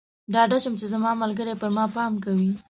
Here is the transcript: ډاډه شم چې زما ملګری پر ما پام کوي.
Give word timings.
ډاډه 0.33 0.57
شم 0.63 0.73
چې 0.79 0.85
زما 0.93 1.11
ملګری 1.23 1.53
پر 1.61 1.69
ما 1.75 1.85
پام 1.95 2.13
کوي. 2.23 2.49